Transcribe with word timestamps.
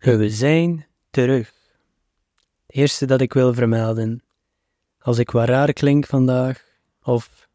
We 0.00 0.30
zijn 0.30 0.86
terug. 1.10 1.52
Het 2.66 2.76
eerste 2.76 3.06
dat 3.06 3.20
ik 3.20 3.32
wil 3.32 3.54
vermelden, 3.54 4.22
als 4.98 5.18
ik 5.18 5.30
wat 5.30 5.48
raar 5.48 5.72
klink 5.72 6.06
vandaag, 6.06 6.64
of 7.02 7.48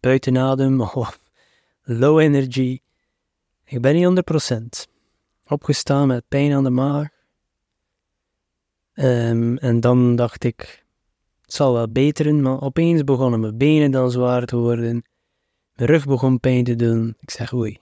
buiten 0.00 0.38
adem, 0.38 0.80
of 1.04 1.20
low 1.82 2.18
energy, 2.18 2.80
ik 3.64 3.80
ben 3.80 3.94
niet 3.94 4.22
100%. 4.86 4.90
Opgestaan 5.46 6.06
met 6.06 6.28
pijn 6.28 6.52
aan 6.52 6.64
de 6.64 6.70
maag. 6.70 7.08
Ehm, 8.92 9.56
en 9.56 9.80
dan 9.80 10.16
dacht 10.16 10.44
ik, 10.44 10.84
het 11.42 11.52
zal 11.52 11.72
wel 11.72 11.88
beteren, 11.88 12.42
maar 12.42 12.62
opeens 12.62 13.04
begonnen 13.04 13.40
mijn 13.40 13.56
benen 13.56 13.90
dan 13.90 14.10
zwaar 14.10 14.44
te 14.44 14.56
worden. 14.56 15.04
Mijn 15.74 15.90
rug 15.90 16.06
begon 16.06 16.40
pijn 16.40 16.64
te 16.64 16.76
doen. 16.76 17.16
Ik 17.20 17.30
zeg, 17.30 17.52
oei, 17.52 17.78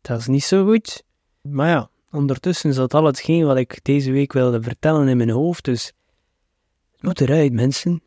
dat 0.00 0.18
is 0.18 0.26
niet 0.26 0.44
zo 0.44 0.64
goed. 0.64 1.04
Maar 1.40 1.68
ja, 1.68 1.90
Ondertussen 2.10 2.74
zat 2.74 2.94
al 2.94 3.04
hetgeen 3.04 3.46
wat 3.46 3.56
ik 3.56 3.84
deze 3.84 4.10
week 4.10 4.32
wilde 4.32 4.62
vertellen 4.62 5.08
in 5.08 5.16
mijn 5.16 5.30
hoofd, 5.30 5.64
dus 5.64 5.92
het 6.92 7.02
moet 7.02 7.20
eruit, 7.20 7.52
mensen. 7.52 8.02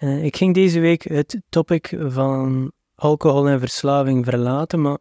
Uh, 0.00 0.24
ik 0.24 0.36
ging 0.36 0.54
deze 0.54 0.80
week 0.80 1.02
het 1.02 1.40
topic 1.48 1.96
van 1.98 2.72
alcohol 2.94 3.48
en 3.48 3.60
verslaving 3.60 4.24
verlaten, 4.24 4.80
maar 4.80 4.98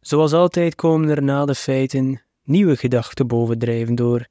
zoals 0.00 0.32
altijd 0.32 0.74
komen 0.74 1.08
er 1.08 1.22
na 1.22 1.44
de 1.44 1.54
feiten 1.54 2.22
nieuwe 2.42 2.76
gedachten 2.76 3.26
bovendrijven 3.26 3.94
door 3.94 4.26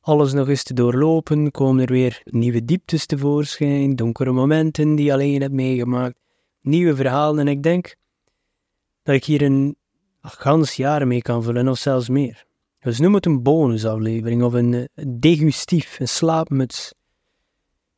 alles 0.00 0.32
nog 0.32 0.48
eens 0.48 0.62
te 0.62 0.74
doorlopen, 0.74 1.50
komen 1.50 1.82
er 1.82 1.92
weer 1.92 2.20
nieuwe 2.24 2.64
dieptes 2.64 3.06
tevoorschijn, 3.06 3.96
donkere 3.96 4.32
momenten 4.32 4.94
die 4.94 5.04
je 5.04 5.12
alleen 5.12 5.40
hebt 5.40 5.52
meegemaakt, 5.52 6.18
nieuwe 6.60 6.96
verhalen 6.96 7.38
en 7.38 7.48
ik 7.48 7.62
denk 7.62 7.94
dat 9.02 9.14
ik 9.14 9.24
hier 9.24 9.42
een 9.42 9.76
gans 10.22 10.74
jaren 10.74 11.08
mee 11.08 11.22
kan 11.22 11.42
vullen, 11.42 11.68
of 11.68 11.78
zelfs 11.78 12.08
meer. 12.08 12.46
Dus 12.80 12.98
noem 12.98 13.14
het 13.14 13.26
een 13.26 13.42
bonusaflevering 13.42 14.42
of 14.42 14.52
een 14.52 14.74
eh, 14.74 15.04
degustief, 15.08 16.00
een 16.00 16.08
slaapmuts. 16.08 16.94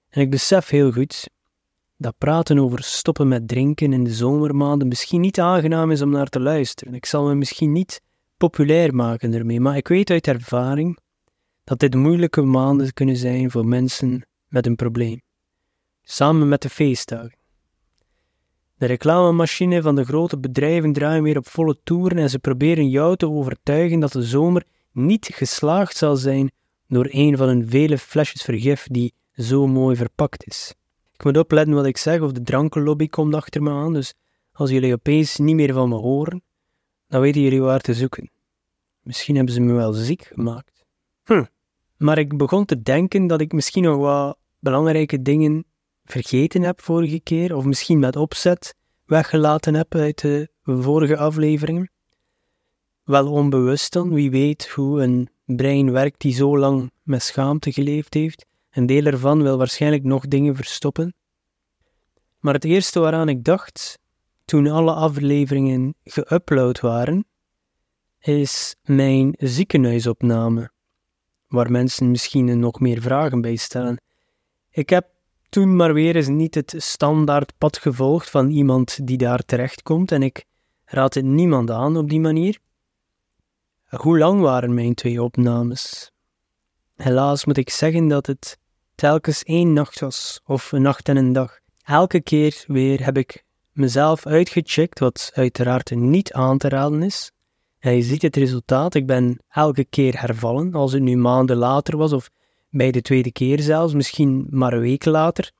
En 0.08 0.20
ik 0.20 0.30
besef 0.30 0.68
heel 0.68 0.92
goed 0.92 1.28
dat 1.96 2.18
praten 2.18 2.58
over 2.58 2.82
stoppen 2.82 3.28
met 3.28 3.48
drinken 3.48 3.92
in 3.92 4.04
de 4.04 4.14
zomermaanden 4.14 4.88
misschien 4.88 5.20
niet 5.20 5.40
aangenaam 5.40 5.90
is 5.90 6.02
om 6.02 6.10
naar 6.10 6.28
te 6.28 6.40
luisteren. 6.40 6.94
Ik 6.94 7.06
zal 7.06 7.26
me 7.26 7.34
misschien 7.34 7.72
niet 7.72 8.00
populair 8.36 8.94
maken 8.94 9.34
ermee, 9.34 9.60
maar 9.60 9.76
ik 9.76 9.88
weet 9.88 10.10
uit 10.10 10.26
ervaring 10.26 10.98
dat 11.64 11.78
dit 11.78 11.94
moeilijke 11.94 12.42
maanden 12.42 12.92
kunnen 12.92 13.16
zijn 13.16 13.50
voor 13.50 13.66
mensen 13.66 14.26
met 14.48 14.66
een 14.66 14.76
probleem. 14.76 15.20
Samen 16.02 16.48
met 16.48 16.62
de 16.62 16.68
feestdagen. 16.68 17.39
De 18.80 18.86
reclamemachine 18.86 19.82
van 19.82 19.94
de 19.94 20.04
grote 20.04 20.38
bedrijven 20.38 20.92
draaien 20.92 21.22
weer 21.22 21.36
op 21.36 21.46
volle 21.46 21.78
toeren 21.84 22.18
en 22.18 22.30
ze 22.30 22.38
proberen 22.38 22.88
jou 22.88 23.16
te 23.16 23.30
overtuigen 23.30 24.00
dat 24.00 24.12
de 24.12 24.22
zomer 24.22 24.66
niet 24.92 25.28
geslaagd 25.32 25.96
zal 25.96 26.16
zijn 26.16 26.50
door 26.88 27.08
een 27.10 27.36
van 27.36 27.48
hun 27.48 27.68
vele 27.68 27.98
flesjes 27.98 28.42
vergif 28.42 28.86
die 28.90 29.14
zo 29.32 29.66
mooi 29.66 29.96
verpakt 29.96 30.46
is. 30.46 30.74
Ik 31.12 31.24
moet 31.24 31.36
opletten 31.36 31.74
wat 31.74 31.86
ik 31.86 31.96
zeg 31.96 32.20
of 32.20 32.32
de 32.32 32.42
drankenlobby 32.42 33.08
komt 33.08 33.34
achter 33.34 33.62
me 33.62 33.70
aan, 33.70 33.92
dus 33.92 34.14
als 34.52 34.70
jullie 34.70 34.92
opeens 34.92 35.36
niet 35.36 35.54
meer 35.54 35.72
van 35.72 35.88
me 35.88 35.96
horen, 35.96 36.42
dan 37.08 37.20
weten 37.20 37.40
jullie 37.40 37.60
waar 37.60 37.80
te 37.80 37.94
zoeken. 37.94 38.30
Misschien 39.02 39.36
hebben 39.36 39.54
ze 39.54 39.60
me 39.60 39.72
wel 39.72 39.92
ziek 39.92 40.22
gemaakt. 40.22 40.84
Hm. 41.24 41.44
Maar 41.96 42.18
ik 42.18 42.36
begon 42.36 42.64
te 42.64 42.82
denken 42.82 43.26
dat 43.26 43.40
ik 43.40 43.52
misschien 43.52 43.82
nog 43.82 43.96
wat 43.96 44.38
belangrijke 44.58 45.22
dingen 45.22 45.64
vergeten 46.10 46.62
heb 46.62 46.80
vorige 46.80 47.20
keer, 47.20 47.56
of 47.56 47.64
misschien 47.64 47.98
met 47.98 48.16
opzet 48.16 48.74
weggelaten 49.04 49.74
heb 49.74 49.94
uit 49.94 50.20
de 50.20 50.48
vorige 50.64 51.16
afleveringen. 51.16 51.90
Wel 53.04 53.32
onbewust 53.32 53.92
dan, 53.92 54.14
wie 54.14 54.30
weet 54.30 54.68
hoe 54.68 55.02
een 55.02 55.28
brein 55.44 55.92
werkt 55.92 56.20
die 56.20 56.32
zo 56.32 56.58
lang 56.58 56.90
met 57.02 57.22
schaamte 57.22 57.72
geleefd 57.72 58.14
heeft. 58.14 58.46
Een 58.70 58.86
deel 58.86 59.04
ervan 59.04 59.42
wil 59.42 59.58
waarschijnlijk 59.58 60.04
nog 60.04 60.28
dingen 60.28 60.56
verstoppen. 60.56 61.14
Maar 62.38 62.54
het 62.54 62.64
eerste 62.64 63.00
waaraan 63.00 63.28
ik 63.28 63.44
dacht, 63.44 63.98
toen 64.44 64.66
alle 64.66 64.92
afleveringen 64.92 65.94
geüpload 66.04 66.80
waren, 66.80 67.24
is 68.18 68.76
mijn 68.82 69.34
ziekenhuisopname, 69.38 70.70
waar 71.48 71.70
mensen 71.70 72.10
misschien 72.10 72.58
nog 72.58 72.80
meer 72.80 73.00
vragen 73.00 73.40
bij 73.40 73.56
stellen. 73.56 74.02
Ik 74.70 74.90
heb 74.90 75.08
toen 75.50 75.76
maar 75.76 75.94
weer 75.94 76.16
eens 76.16 76.28
niet 76.28 76.54
het 76.54 76.74
standaard 76.76 77.52
pad 77.58 77.78
gevolgd 77.78 78.30
van 78.30 78.50
iemand 78.50 79.06
die 79.06 79.16
daar 79.16 79.44
terechtkomt 79.44 80.12
en 80.12 80.22
ik 80.22 80.44
raad 80.84 81.14
het 81.14 81.24
niemand 81.24 81.70
aan 81.70 81.96
op 81.96 82.08
die 82.08 82.20
manier. 82.20 82.58
Hoe 83.86 84.18
lang 84.18 84.40
waren 84.40 84.74
mijn 84.74 84.94
twee 84.94 85.22
opnames? 85.22 86.12
Helaas 86.96 87.44
moet 87.44 87.56
ik 87.56 87.70
zeggen 87.70 88.08
dat 88.08 88.26
het 88.26 88.58
telkens 88.94 89.42
één 89.42 89.72
nacht 89.72 90.00
was, 90.00 90.40
of 90.44 90.72
een 90.72 90.82
nacht 90.82 91.08
en 91.08 91.16
een 91.16 91.32
dag. 91.32 91.58
Elke 91.82 92.20
keer 92.20 92.64
weer 92.66 93.04
heb 93.04 93.16
ik 93.16 93.44
mezelf 93.72 94.26
uitgecheckt, 94.26 94.98
wat 94.98 95.30
uiteraard 95.34 95.90
niet 95.90 96.32
aan 96.32 96.58
te 96.58 96.68
raden 96.68 97.02
is. 97.02 97.32
En 97.78 97.94
je 97.94 98.02
ziet 98.02 98.22
het 98.22 98.36
resultaat, 98.36 98.94
ik 98.94 99.06
ben 99.06 99.42
elke 99.48 99.84
keer 99.84 100.20
hervallen, 100.20 100.74
als 100.74 100.92
het 100.92 101.02
nu 101.02 101.16
maanden 101.16 101.56
later 101.56 101.96
was, 101.96 102.12
of 102.12 102.30
bij 102.70 102.90
de 102.90 103.02
tweede 103.02 103.32
keer 103.32 103.60
zelfs, 103.60 103.94
misschien 103.94 104.46
maar 104.50 104.72
een 104.72 104.80
week 104.80 105.04
later. 105.04 105.52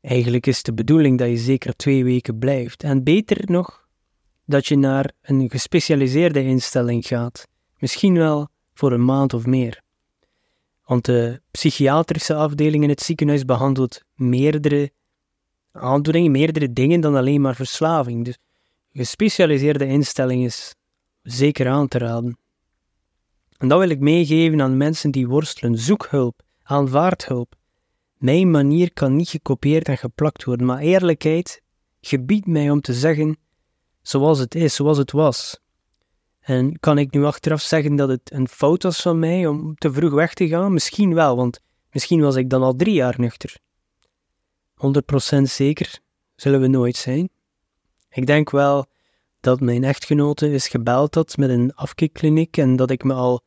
Eigenlijk 0.00 0.46
is 0.46 0.62
de 0.62 0.72
bedoeling 0.74 1.18
dat 1.18 1.28
je 1.28 1.36
zeker 1.36 1.76
twee 1.76 2.04
weken 2.04 2.38
blijft. 2.38 2.82
En 2.82 3.02
beter 3.02 3.42
nog, 3.44 3.88
dat 4.44 4.66
je 4.66 4.76
naar 4.76 5.12
een 5.22 5.50
gespecialiseerde 5.50 6.42
instelling 6.42 7.06
gaat, 7.06 7.48
misschien 7.78 8.14
wel 8.14 8.48
voor 8.74 8.92
een 8.92 9.04
maand 9.04 9.34
of 9.34 9.46
meer. 9.46 9.82
Want 10.84 11.04
de 11.04 11.40
psychiatrische 11.50 12.34
afdeling 12.34 12.82
in 12.82 12.88
het 12.88 13.00
ziekenhuis 13.00 13.44
behandelt 13.44 14.02
meerdere 14.14 14.90
aandoeningen, 15.72 16.30
meerdere 16.30 16.72
dingen 16.72 17.00
dan 17.00 17.16
alleen 17.16 17.40
maar 17.40 17.54
verslaving. 17.54 18.24
Dus 18.24 18.38
een 18.92 19.00
gespecialiseerde 19.00 19.86
instelling 19.86 20.44
is 20.44 20.74
zeker 21.22 21.68
aan 21.68 21.88
te 21.88 21.98
raden. 21.98 22.38
En 23.58 23.68
dat 23.68 23.78
wil 23.78 23.88
ik 23.88 24.00
meegeven 24.00 24.62
aan 24.62 24.76
mensen 24.76 25.10
die 25.10 25.28
worstelen. 25.28 25.78
Zoek 25.78 26.06
hulp, 26.10 26.42
aanvaard 26.62 27.26
hulp. 27.26 27.54
Mijn 28.16 28.50
manier 28.50 28.92
kan 28.92 29.16
niet 29.16 29.28
gekopieerd 29.28 29.88
en 29.88 29.98
geplakt 29.98 30.44
worden, 30.44 30.66
maar 30.66 30.78
eerlijkheid 30.78 31.62
gebiedt 32.00 32.46
mij 32.46 32.70
om 32.70 32.80
te 32.80 32.94
zeggen 32.94 33.36
zoals 34.02 34.38
het 34.38 34.54
is, 34.54 34.74
zoals 34.74 34.98
het 34.98 35.12
was. 35.12 35.60
En 36.40 36.78
kan 36.80 36.98
ik 36.98 37.12
nu 37.12 37.24
achteraf 37.24 37.60
zeggen 37.60 37.96
dat 37.96 38.08
het 38.08 38.32
een 38.32 38.48
fout 38.48 38.82
was 38.82 39.02
van 39.02 39.18
mij 39.18 39.46
om 39.46 39.74
te 39.74 39.92
vroeg 39.92 40.12
weg 40.12 40.34
te 40.34 40.48
gaan? 40.48 40.72
Misschien 40.72 41.14
wel, 41.14 41.36
want 41.36 41.60
misschien 41.90 42.20
was 42.20 42.36
ik 42.36 42.50
dan 42.50 42.62
al 42.62 42.74
drie 42.74 42.94
jaar 42.94 43.14
nuchter. 43.18 43.58
100% 45.38 45.42
zeker 45.42 46.00
zullen 46.34 46.60
we 46.60 46.66
nooit 46.66 46.96
zijn. 46.96 47.28
Ik 48.10 48.26
denk 48.26 48.50
wel 48.50 48.86
dat 49.40 49.60
mijn 49.60 49.84
echtgenote 49.84 50.52
is 50.52 50.68
gebeld 50.68 51.14
had 51.14 51.36
met 51.36 51.50
een 51.50 51.74
afkikkliniek 51.74 52.56
en 52.56 52.76
dat 52.76 52.90
ik 52.90 53.04
me 53.04 53.14
al 53.14 53.42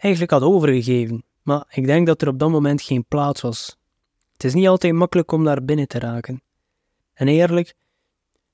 eigenlijk 0.00 0.32
had 0.32 0.42
overgegeven. 0.42 1.24
Maar 1.42 1.66
ik 1.70 1.86
denk 1.86 2.06
dat 2.06 2.22
er 2.22 2.28
op 2.28 2.38
dat 2.38 2.50
moment 2.50 2.82
geen 2.82 3.04
plaats 3.04 3.40
was. 3.40 3.76
Het 4.32 4.44
is 4.44 4.54
niet 4.54 4.68
altijd 4.68 4.92
makkelijk 4.92 5.32
om 5.32 5.44
daar 5.44 5.64
binnen 5.64 5.88
te 5.88 5.98
raken. 5.98 6.42
En 7.12 7.28
eerlijk, 7.28 7.74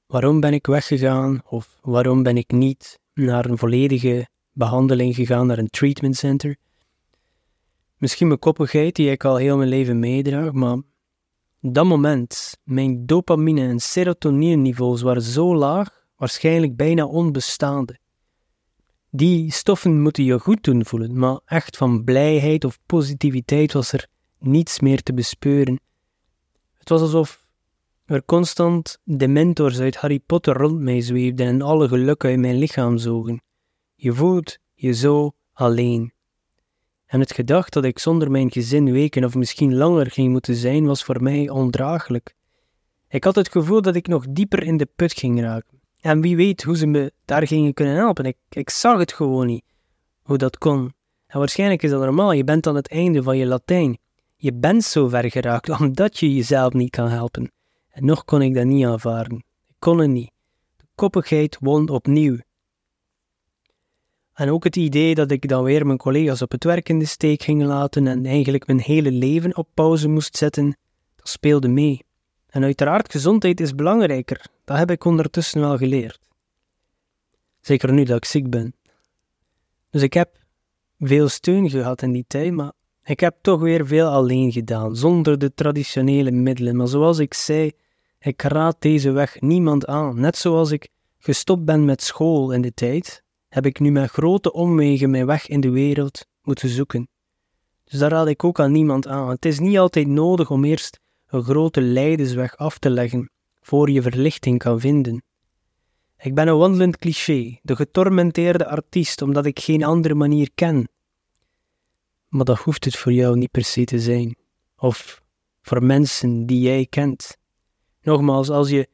Waarom 0.06 0.40
ben 0.40 0.52
ik 0.52 0.66
weggegaan 0.66 1.40
of 1.44 1.78
waarom 1.82 2.22
ben 2.22 2.36
ik 2.36 2.50
niet 2.50 3.00
naar 3.14 3.46
een 3.46 3.58
volledige 3.58 4.28
behandeling 4.52 5.14
gegaan, 5.14 5.46
naar 5.46 5.58
een 5.58 5.70
treatment 5.70 6.16
center? 6.16 6.56
Misschien 7.96 8.26
mijn 8.26 8.38
koppigheid 8.38 8.94
die 8.94 9.10
ik 9.10 9.24
al 9.24 9.36
heel 9.36 9.56
mijn 9.56 9.68
leven 9.68 9.98
meedraag, 9.98 10.52
maar 10.52 10.78
dat 11.60 11.84
moment, 11.84 12.58
mijn 12.64 13.06
dopamine 13.06 13.60
en 13.60 13.80
serotonine 13.80 14.56
niveaus 14.56 15.02
waren 15.02 15.22
zo 15.22 15.56
laag, 15.56 16.06
waarschijnlijk 16.16 16.76
bijna 16.76 17.06
onbestaande. 17.06 17.98
Die 19.16 19.52
stoffen 19.52 20.00
moeten 20.00 20.24
je 20.24 20.38
goed 20.38 20.64
doen 20.64 20.84
voelen, 20.84 21.18
maar 21.18 21.40
echt 21.44 21.76
van 21.76 22.04
blijheid 22.04 22.64
of 22.64 22.78
positiviteit 22.86 23.72
was 23.72 23.92
er 23.92 24.06
niets 24.38 24.80
meer 24.80 25.02
te 25.02 25.14
bespeuren. 25.14 25.80
Het 26.72 26.88
was 26.88 27.00
alsof 27.00 27.46
er 28.04 28.24
constant 28.24 29.00
de 29.04 29.28
mentors 29.28 29.78
uit 29.80 29.96
Harry 29.96 30.18
Potter 30.18 30.56
rond 30.56 30.80
mij 30.80 31.00
zweefden 31.00 31.46
en 31.46 31.62
alle 31.62 31.88
geluk 31.88 32.24
uit 32.24 32.38
mijn 32.38 32.56
lichaam 32.56 32.98
zogen. 32.98 33.42
Je 33.94 34.12
voelt 34.12 34.58
je 34.74 34.92
zo 34.92 35.32
alleen. 35.52 36.12
En 37.06 37.20
het 37.20 37.32
gedacht 37.32 37.72
dat 37.72 37.84
ik 37.84 37.98
zonder 37.98 38.30
mijn 38.30 38.52
gezin 38.52 38.92
weken 38.92 39.24
of 39.24 39.34
misschien 39.34 39.74
langer 39.74 40.10
ging 40.10 40.32
moeten 40.32 40.54
zijn, 40.54 40.86
was 40.86 41.04
voor 41.04 41.22
mij 41.22 41.48
ondraaglijk. 41.48 42.34
Ik 43.08 43.24
had 43.24 43.34
het 43.34 43.50
gevoel 43.50 43.82
dat 43.82 43.94
ik 43.94 44.06
nog 44.06 44.26
dieper 44.28 44.62
in 44.62 44.76
de 44.76 44.88
put 44.96 45.18
ging 45.18 45.40
raken. 45.40 45.75
En 46.06 46.20
wie 46.20 46.36
weet 46.36 46.62
hoe 46.62 46.76
ze 46.76 46.86
me 46.86 47.12
daar 47.24 47.46
gingen 47.46 47.74
kunnen 47.74 47.94
helpen. 47.94 48.24
Ik, 48.24 48.36
ik 48.48 48.70
zag 48.70 48.98
het 48.98 49.12
gewoon 49.12 49.46
niet, 49.46 49.64
hoe 50.22 50.38
dat 50.38 50.58
kon. 50.58 50.92
En 51.26 51.38
waarschijnlijk 51.38 51.82
is 51.82 51.90
dat 51.90 52.00
normaal, 52.00 52.32
je 52.32 52.44
bent 52.44 52.66
aan 52.66 52.74
het 52.74 52.88
einde 52.88 53.22
van 53.22 53.36
je 53.36 53.46
Latijn. 53.46 53.98
Je 54.36 54.54
bent 54.54 54.84
zo 54.84 55.08
ver 55.08 55.30
geraakt 55.30 55.70
omdat 55.80 56.18
je 56.18 56.34
jezelf 56.34 56.72
niet 56.72 56.90
kan 56.90 57.08
helpen. 57.08 57.52
En 57.90 58.04
nog 58.04 58.24
kon 58.24 58.42
ik 58.42 58.54
dat 58.54 58.64
niet 58.64 58.84
aanvaarden. 58.84 59.36
Ik 59.68 59.74
kon 59.78 59.98
het 59.98 60.10
niet. 60.10 60.30
De 60.76 60.84
koppigheid 60.94 61.56
won 61.60 61.88
opnieuw. 61.88 62.38
En 64.32 64.50
ook 64.50 64.64
het 64.64 64.76
idee 64.76 65.14
dat 65.14 65.30
ik 65.30 65.48
dan 65.48 65.64
weer 65.64 65.86
mijn 65.86 65.98
collega's 65.98 66.42
op 66.42 66.50
het 66.50 66.64
werk 66.64 66.88
in 66.88 66.98
de 66.98 67.04
steek 67.04 67.42
ging 67.42 67.62
laten 67.62 68.06
en 68.06 68.26
eigenlijk 68.26 68.66
mijn 68.66 68.80
hele 68.80 69.12
leven 69.12 69.56
op 69.56 69.68
pauze 69.74 70.08
moest 70.08 70.36
zetten, 70.36 70.76
dat 71.16 71.28
speelde 71.28 71.68
mee. 71.68 72.04
En 72.46 72.62
uiteraard, 72.62 73.10
gezondheid 73.10 73.60
is 73.60 73.74
belangrijker. 73.74 74.54
Dat 74.66 74.78
heb 74.78 74.90
ik 74.90 75.04
ondertussen 75.04 75.60
wel 75.60 75.76
geleerd. 75.76 76.18
Zeker 77.60 77.92
nu 77.92 78.04
dat 78.04 78.16
ik 78.16 78.24
ziek 78.24 78.50
ben. 78.50 78.74
Dus 79.90 80.02
ik 80.02 80.12
heb 80.12 80.38
veel 80.98 81.28
steun 81.28 81.70
gehad 81.70 82.02
in 82.02 82.12
die 82.12 82.24
tijd, 82.28 82.52
maar 82.52 82.72
ik 83.04 83.20
heb 83.20 83.36
toch 83.40 83.60
weer 83.60 83.86
veel 83.86 84.08
alleen 84.08 84.52
gedaan, 84.52 84.96
zonder 84.96 85.38
de 85.38 85.54
traditionele 85.54 86.30
middelen. 86.30 86.76
Maar 86.76 86.88
zoals 86.88 87.18
ik 87.18 87.34
zei, 87.34 87.72
ik 88.18 88.42
raad 88.42 88.76
deze 88.78 89.10
weg 89.10 89.40
niemand 89.40 89.86
aan. 89.86 90.20
Net 90.20 90.36
zoals 90.36 90.70
ik 90.70 90.88
gestopt 91.18 91.64
ben 91.64 91.84
met 91.84 92.02
school 92.02 92.52
in 92.52 92.62
de 92.62 92.74
tijd, 92.74 93.22
heb 93.48 93.66
ik 93.66 93.80
nu 93.80 93.90
met 93.90 94.10
grote 94.10 94.52
omwegen 94.52 95.10
mijn 95.10 95.26
weg 95.26 95.48
in 95.48 95.60
de 95.60 95.70
wereld 95.70 96.26
moeten 96.42 96.68
zoeken. 96.68 97.08
Dus 97.84 97.98
daar 97.98 98.10
raad 98.10 98.28
ik 98.28 98.44
ook 98.44 98.60
aan 98.60 98.72
niemand 98.72 99.06
aan. 99.06 99.28
Het 99.28 99.44
is 99.44 99.58
niet 99.58 99.78
altijd 99.78 100.06
nodig 100.06 100.50
om 100.50 100.64
eerst 100.64 101.00
een 101.26 101.42
grote 101.42 101.80
lijdensweg 101.80 102.56
af 102.56 102.78
te 102.78 102.90
leggen 102.90 103.30
voor 103.66 103.90
je 103.90 104.02
verlichting 104.02 104.58
kan 104.58 104.80
vinden. 104.80 105.22
Ik 106.18 106.34
ben 106.34 106.48
een 106.48 106.56
wandelend 106.56 106.96
cliché, 106.96 107.58
de 107.62 107.76
getormenteerde 107.76 108.66
artiest, 108.66 109.22
omdat 109.22 109.46
ik 109.46 109.60
geen 109.60 109.84
andere 109.84 110.14
manier 110.14 110.50
ken. 110.54 110.88
Maar 112.28 112.44
dat 112.44 112.58
hoeft 112.58 112.84
het 112.84 112.96
voor 112.96 113.12
jou 113.12 113.36
niet 113.36 113.50
per 113.50 113.64
se 113.64 113.84
te 113.84 114.00
zijn, 114.00 114.36
of 114.76 115.22
voor 115.62 115.82
mensen 115.82 116.46
die 116.46 116.60
jij 116.60 116.86
kent. 116.86 117.36
Nogmaals, 118.02 118.50
als 118.50 118.70
je 118.70 118.88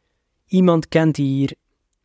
iemand 0.47 0.89
kent 0.89 1.15
die 1.15 1.35
hier 1.35 1.55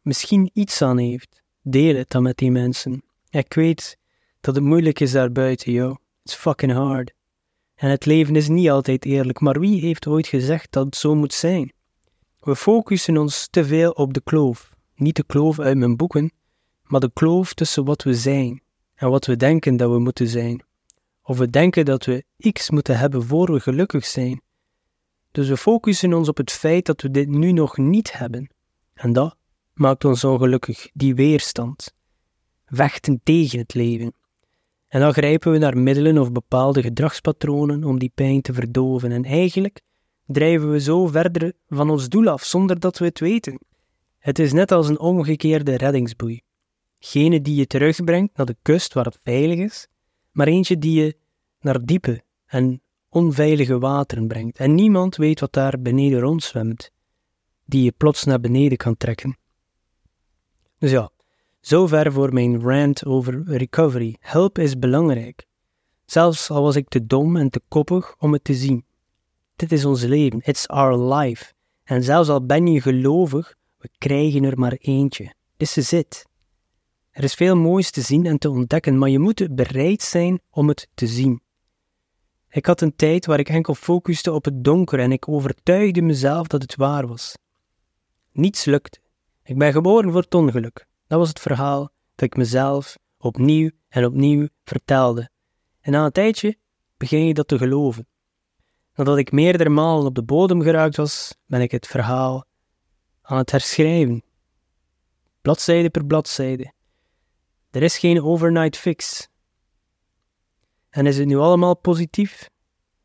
misschien 0.01 0.49
iets 0.53 0.81
aan 0.81 0.97
heeft, 0.97 1.41
deel 1.61 1.95
het 1.95 2.09
dan 2.09 2.23
met 2.23 2.37
die 2.37 2.51
mensen. 2.51 3.03
Ik 3.29 3.53
weet 3.53 3.97
dat 4.39 4.55
het 4.55 4.63
moeilijk 4.63 4.99
is 4.99 5.11
daar 5.11 5.31
buiten, 5.31 5.71
yo. 5.71 5.95
It's 6.23 6.35
fucking 6.35 6.71
hard. 6.71 7.13
En 7.75 7.89
het 7.89 8.05
leven 8.05 8.35
is 8.35 8.47
niet 8.47 8.69
altijd 8.69 9.05
eerlijk, 9.05 9.39
maar 9.39 9.59
wie 9.59 9.81
heeft 9.81 10.07
ooit 10.07 10.27
gezegd 10.27 10.71
dat 10.71 10.85
het 10.85 10.95
zo 10.95 11.15
moet 11.15 11.33
zijn? 11.33 11.75
We 12.47 12.55
focussen 12.55 13.17
ons 13.17 13.47
te 13.49 13.65
veel 13.65 13.91
op 13.91 14.13
de 14.13 14.21
kloof. 14.21 14.71
Niet 14.95 15.15
de 15.15 15.23
kloof 15.23 15.59
uit 15.59 15.77
mijn 15.77 15.95
boeken, 15.95 16.31
maar 16.83 16.99
de 16.99 17.11
kloof 17.13 17.53
tussen 17.53 17.85
wat 17.85 18.03
we 18.03 18.13
zijn 18.13 18.61
en 18.95 19.09
wat 19.09 19.25
we 19.25 19.35
denken 19.35 19.77
dat 19.77 19.91
we 19.91 19.99
moeten 19.99 20.27
zijn. 20.27 20.63
Of 21.23 21.37
we 21.37 21.49
denken 21.49 21.85
dat 21.85 22.05
we 22.05 22.25
X 22.51 22.69
moeten 22.69 22.97
hebben 22.97 23.23
voor 23.23 23.51
we 23.51 23.59
gelukkig 23.59 24.05
zijn. 24.05 24.41
Dus 25.31 25.47
we 25.47 25.57
focussen 25.57 26.13
ons 26.13 26.27
op 26.27 26.37
het 26.37 26.51
feit 26.51 26.85
dat 26.85 27.01
we 27.01 27.11
dit 27.11 27.27
nu 27.27 27.51
nog 27.51 27.77
niet 27.77 28.17
hebben. 28.17 28.49
En 28.93 29.13
dat 29.13 29.37
maakt 29.73 30.05
ons 30.05 30.23
ongelukkig, 30.23 30.89
die 30.93 31.15
weerstand. 31.15 31.93
Vechten 32.65 33.19
tegen 33.23 33.59
het 33.59 33.73
leven. 33.73 34.13
En 34.87 34.99
dan 34.99 35.13
grijpen 35.13 35.51
we 35.51 35.57
naar 35.57 35.77
middelen 35.77 36.17
of 36.17 36.31
bepaalde 36.31 36.81
gedragspatronen 36.81 37.83
om 37.83 37.99
die 37.99 38.11
pijn 38.15 38.41
te 38.41 38.53
verdoven. 38.53 39.11
En 39.11 39.23
eigenlijk 39.23 39.81
drijven 40.27 40.71
we 40.71 40.79
zo 40.79 41.07
verder 41.07 41.53
van 41.67 41.89
ons 41.89 42.09
doel 42.09 42.27
af 42.27 42.43
zonder 42.43 42.79
dat 42.79 42.97
we 42.97 43.05
het 43.05 43.19
weten. 43.19 43.59
Het 44.17 44.39
is 44.39 44.53
net 44.53 44.71
als 44.71 44.87
een 44.87 44.99
omgekeerde 44.99 45.77
reddingsboei. 45.77 46.41
Gene 46.99 47.41
die 47.41 47.55
je 47.55 47.67
terugbrengt 47.67 48.37
naar 48.37 48.45
de 48.45 48.57
kust 48.61 48.93
waar 48.93 49.05
het 49.05 49.19
veilig 49.23 49.57
is, 49.57 49.87
maar 50.31 50.47
eentje 50.47 50.77
die 50.77 51.01
je 51.01 51.17
naar 51.59 51.85
diepe 51.85 52.23
en 52.45 52.81
onveilige 53.09 53.79
wateren 53.79 54.27
brengt. 54.27 54.57
En 54.57 54.75
niemand 54.75 55.15
weet 55.15 55.39
wat 55.39 55.53
daar 55.53 55.81
beneden 55.81 56.19
rondzwemt, 56.19 56.91
die 57.65 57.83
je 57.83 57.91
plots 57.91 58.23
naar 58.23 58.39
beneden 58.39 58.77
kan 58.77 58.97
trekken. 58.97 59.37
Dus 60.77 60.91
ja, 60.91 61.09
zover 61.59 62.11
voor 62.11 62.33
mijn 62.33 62.61
rant 62.61 63.05
over 63.05 63.43
recovery. 63.45 64.15
Hulp 64.19 64.57
is 64.57 64.79
belangrijk. 64.79 65.45
Zelfs 66.05 66.49
al 66.49 66.61
was 66.61 66.75
ik 66.75 66.87
te 66.87 67.05
dom 67.05 67.37
en 67.37 67.49
te 67.49 67.61
koppig 67.67 68.15
om 68.19 68.33
het 68.33 68.43
te 68.43 68.53
zien. 68.53 68.85
Dit 69.57 69.71
is 69.71 69.85
ons 69.85 70.03
leven, 70.03 70.41
it's 70.43 70.67
our 70.67 71.13
life. 71.13 71.53
En 71.83 72.03
zelfs 72.03 72.29
al 72.29 72.45
ben 72.45 72.67
je 72.67 72.81
gelovig, 72.81 73.55
we 73.77 73.89
krijgen 73.97 74.43
er 74.43 74.59
maar 74.59 74.73
eentje. 74.73 75.33
This 75.57 75.77
is 75.77 75.93
it. 75.93 76.25
Er 77.11 77.23
is 77.23 77.33
veel 77.33 77.55
moois 77.55 77.91
te 77.91 78.01
zien 78.01 78.25
en 78.25 78.37
te 78.37 78.49
ontdekken, 78.49 78.97
maar 78.97 79.09
je 79.09 79.19
moet 79.19 79.55
bereid 79.55 80.01
zijn 80.01 80.39
om 80.49 80.67
het 80.67 80.87
te 80.93 81.07
zien. 81.07 81.41
Ik 82.49 82.65
had 82.65 82.81
een 82.81 82.95
tijd 82.95 83.25
waar 83.25 83.39
ik 83.39 83.49
enkel 83.49 83.75
focuste 83.75 84.33
op 84.33 84.45
het 84.45 84.63
donker 84.63 84.99
en 84.99 85.11
ik 85.11 85.27
overtuigde 85.27 86.01
mezelf 86.01 86.47
dat 86.47 86.61
het 86.61 86.75
waar 86.75 87.07
was. 87.07 87.37
Niets 88.31 88.65
lukte. 88.65 88.99
Ik 89.43 89.57
ben 89.57 89.71
geboren 89.71 90.11
voor 90.11 90.21
het 90.21 90.35
ongeluk. 90.35 90.87
Dat 91.07 91.19
was 91.19 91.29
het 91.29 91.39
verhaal 91.39 91.89
dat 92.15 92.25
ik 92.25 92.37
mezelf 92.37 92.97
opnieuw 93.17 93.69
en 93.89 94.05
opnieuw 94.05 94.47
vertelde. 94.63 95.29
En 95.81 95.91
na 95.91 96.05
een 96.05 96.11
tijdje 96.11 96.57
begin 96.97 97.25
je 97.25 97.33
dat 97.33 97.47
te 97.47 97.57
geloven. 97.57 98.07
Nadat 98.97 99.17
ik 99.17 99.31
meerdere 99.31 99.69
malen 99.69 100.05
op 100.05 100.15
de 100.15 100.23
bodem 100.23 100.61
geraakt 100.61 100.95
was, 100.95 101.35
ben 101.45 101.61
ik 101.61 101.71
het 101.71 101.87
verhaal 101.87 102.45
aan 103.21 103.37
het 103.37 103.51
herschrijven. 103.51 104.23
Bladzijde 105.41 105.89
per 105.89 106.05
bladzijde. 106.05 106.73
Er 107.71 107.83
is 107.83 107.97
geen 107.97 108.23
overnight 108.23 108.77
fix. 108.77 109.29
En 110.89 111.05
is 111.05 111.17
het 111.17 111.27
nu 111.27 111.37
allemaal 111.37 111.77
positief? 111.77 112.49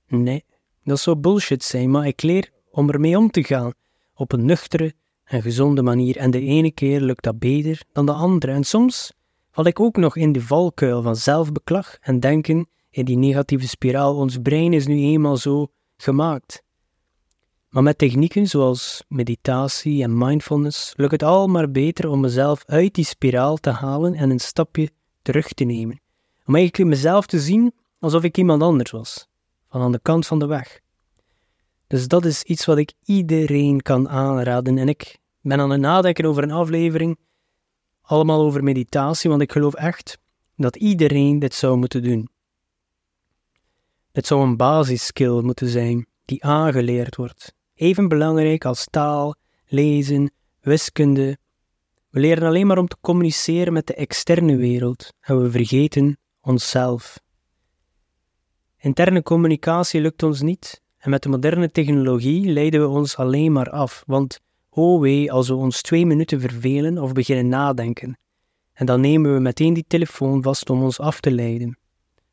Nee, 0.06 0.44
dat 0.84 1.00
zou 1.00 1.16
bullshit 1.16 1.64
zijn, 1.64 1.90
maar 1.90 2.06
ik 2.06 2.22
leer 2.22 2.50
om 2.70 2.90
ermee 2.90 3.18
om 3.18 3.30
te 3.30 3.44
gaan 3.44 3.72
op 4.14 4.32
een 4.32 4.44
nuchtere 4.44 4.94
en 5.24 5.42
gezonde 5.42 5.82
manier. 5.82 6.16
En 6.16 6.30
de 6.30 6.40
ene 6.40 6.70
keer 6.70 7.00
lukt 7.00 7.24
dat 7.24 7.38
beter 7.38 7.82
dan 7.92 8.06
de 8.06 8.12
andere. 8.12 8.52
En 8.52 8.64
soms 8.64 9.12
val 9.50 9.66
ik 9.66 9.80
ook 9.80 9.96
nog 9.96 10.16
in 10.16 10.32
de 10.32 10.40
valkuil 10.40 11.02
van 11.02 11.16
zelfbeklag 11.16 11.96
en 12.00 12.20
denken 12.20 12.68
in 12.90 13.04
die 13.04 13.16
negatieve 13.16 13.68
spiraal. 13.68 14.16
Ons 14.16 14.38
brein 14.42 14.72
is 14.72 14.86
nu 14.86 14.96
eenmaal 14.96 15.36
zo 15.36 15.70
gemaakt. 16.02 16.62
Maar 17.69 17.82
met 17.82 17.99
technieken 17.99 18.46
zoals 18.46 19.04
meditatie 19.08 20.02
en 20.02 20.19
mindfulness 20.19 20.93
lukt 20.96 21.12
het 21.12 21.22
al 21.22 21.46
maar 21.46 21.70
beter 21.70 22.08
om 22.08 22.20
mezelf 22.20 22.62
uit 22.66 22.94
die 22.94 23.04
spiraal 23.04 23.56
te 23.56 23.70
halen 23.70 24.14
en 24.14 24.31
een 24.31 24.38
stapje 24.38 24.90
terug 25.22 25.52
te 25.52 25.64
nemen. 25.64 26.00
Om 26.46 26.54
eigenlijk 26.54 26.90
mezelf 26.90 27.26
te 27.26 27.40
zien 27.40 27.75
alsof 27.99 28.22
ik 28.22 28.37
iemand 28.37 28.62
anders 28.62 28.90
was, 28.90 29.26
van 29.69 29.81
aan 29.81 29.93
de 29.93 30.00
kant 30.02 30.26
van 30.26 30.38
de 30.38 30.46
weg. 30.46 30.81
Dus 31.87 32.08
dat 32.08 32.25
is 32.25 32.43
iets 32.43 32.64
wat 32.64 32.78
ik 32.78 32.93
iedereen 33.04 33.82
kan 33.82 34.08
aanraden. 34.08 34.78
En 34.78 34.88
ik 34.88 35.19
ben 35.40 35.60
aan 35.60 35.70
het 35.70 35.81
nadenken 35.81 36.25
over 36.25 36.43
een 36.43 36.50
aflevering, 36.50 37.19
allemaal 38.02 38.40
over 38.40 38.64
meditatie, 38.64 39.31
want 39.31 39.43
ik 39.43 39.52
geloof 39.52 39.75
echt 39.75 40.19
dat 40.56 40.76
iedereen 40.76 41.38
dit 41.38 41.54
zou 41.54 41.76
moeten 41.76 42.02
doen. 42.02 42.28
Dit 44.12 44.26
zou 44.26 44.42
een 44.42 44.57
basisskill 44.57 45.40
moeten 45.40 45.69
zijn 45.69 46.07
die 46.25 46.45
aangeleerd 46.45 47.16
wordt. 47.16 47.54
Even 47.75 48.09
belangrijk 48.09 48.64
als 48.64 48.87
taal, 48.90 49.35
lezen, 49.66 50.33
wiskunde. 50.61 51.38
We 52.11 52.21
leren 52.21 52.49
alleen 52.49 52.66
maar 52.66 52.78
om 52.78 52.88
te 52.88 52.97
communiceren 53.00 53.73
met 53.73 53.87
de 53.87 53.95
externe 53.95 54.57
wereld 54.57 55.12
en 55.21 55.42
we 55.42 55.50
vergeten 55.50 56.19
onszelf. 56.40 57.19
Interne 58.78 59.23
communicatie 59.23 60.00
lukt 60.00 60.23
ons 60.23 60.40
niet 60.40 60.83
en 60.99 61.11
met 61.11 61.23
de 61.23 61.28
moderne 61.28 61.71
technologie 61.71 62.52
leiden 62.52 62.81
we 62.81 62.88
ons 62.88 63.16
alleen 63.16 63.52
maar 63.52 63.71
af, 63.71 64.02
want 64.07 64.40
oh 64.71 65.00
wee 65.00 65.33
als 65.33 65.49
we 65.49 65.54
ons 65.54 65.83
twee 65.83 66.07
minuten 66.07 66.40
vervelen 66.40 66.99
of 66.99 67.12
beginnen 67.12 67.49
nadenken. 67.49 68.19
En 68.73 68.87
dan 68.87 69.00
nemen 69.00 69.35
we 69.35 69.40
meteen 69.40 69.75
die 69.75 69.85
telefoon 69.87 70.42
vast 70.42 70.71
om 70.71 70.83
ons 70.83 71.00
af 71.00 71.21
te 71.21 71.31
leiden. 71.31 71.78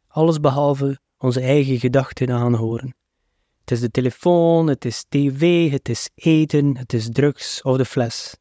Alles 0.07 0.39
behalve 0.39 0.99
onze 1.19 1.39
eigen 1.39 1.79
gedachten 1.79 2.31
aanhoren. 2.31 2.95
Het 3.59 3.71
is 3.71 3.79
de 3.79 3.91
telefoon, 3.91 4.67
het 4.67 4.85
is 4.85 5.05
tv, 5.09 5.71
het 5.71 5.89
is 5.89 6.09
eten, 6.15 6.77
het 6.77 6.93
is 6.93 7.09
drugs 7.11 7.61
of 7.61 7.77
de 7.77 7.85
fles. 7.85 8.37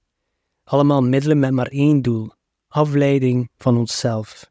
Allemaal 0.64 1.02
middelen 1.02 1.38
met 1.38 1.52
maar 1.52 1.66
één 1.66 2.02
doel: 2.02 2.30
afleiding 2.68 3.50
van 3.56 3.76
onszelf. 3.76 4.50